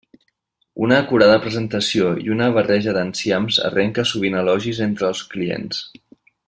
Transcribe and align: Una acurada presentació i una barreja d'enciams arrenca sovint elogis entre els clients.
Una 0.85 0.95
acurada 1.01 1.35
presentació 1.43 2.09
i 2.23 2.33
una 2.37 2.49
barreja 2.57 2.97
d'enciams 2.97 3.63
arrenca 3.69 4.09
sovint 4.13 4.41
elogis 4.45 4.85
entre 4.91 5.11
els 5.13 5.27
clients. 5.35 5.89